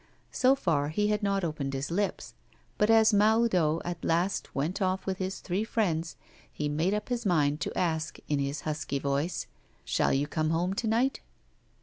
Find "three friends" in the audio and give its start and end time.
5.41-6.15